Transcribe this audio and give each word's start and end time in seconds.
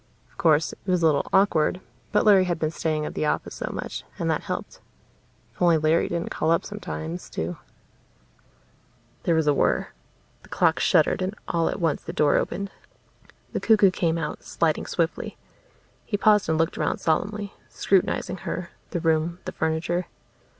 Of 0.31 0.37
course, 0.39 0.73
it 0.73 0.79
was 0.87 1.03
a 1.03 1.05
little 1.05 1.27
awkward, 1.31 1.79
but 2.11 2.25
Larry 2.25 2.45
had 2.45 2.57
been 2.57 2.71
staying 2.71 3.05
at 3.05 3.13
the 3.13 3.27
office 3.27 3.53
so 3.53 3.69
much, 3.71 4.03
and 4.17 4.31
that 4.31 4.41
helped. 4.41 4.81
If 5.53 5.61
only 5.61 5.77
Larry 5.77 6.09
didn't 6.09 6.31
call 6.31 6.49
up 6.49 6.65
sometimes 6.65 7.29
to 7.29 7.57
There 9.25 9.35
was 9.35 9.45
a 9.45 9.53
whirr. 9.53 9.89
The 10.41 10.49
clock 10.49 10.79
shuddered 10.79 11.21
and 11.21 11.35
all 11.47 11.69
at 11.69 11.79
once 11.79 12.01
the 12.01 12.13
door 12.13 12.37
opened. 12.37 12.71
The 13.53 13.59
cuckoo 13.59 13.91
came 13.91 14.17
out, 14.17 14.41
sliding 14.41 14.87
swiftly. 14.87 15.37
He 16.03 16.17
paused 16.17 16.49
and 16.49 16.57
looked 16.57 16.79
around 16.79 16.97
solemnly, 16.97 17.53
scrutinizing 17.69 18.37
her, 18.37 18.71
the 18.89 18.99
room, 19.01 19.37
the 19.45 19.51
furniture. 19.51 20.07